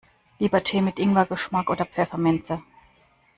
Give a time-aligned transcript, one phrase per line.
[0.39, 2.63] Lieber Tee mit Ingwer-Geschmack oder Pfefferminze?